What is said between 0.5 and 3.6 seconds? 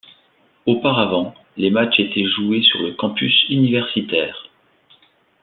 Auparavant les matchs étaient joués sur le campus